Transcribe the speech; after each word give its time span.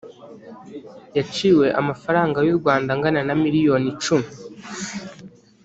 yaciwe 1.17 1.67
amafaranga 1.81 2.37
y’u 2.47 2.57
rwanda 2.59 2.89
angana 2.95 3.21
na 3.27 3.35
miliyoni 3.43 3.87
icumi 3.93 4.29